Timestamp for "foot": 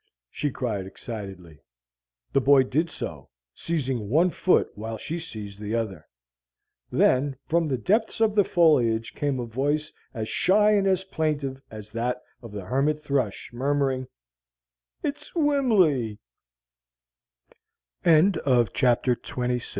4.31-4.71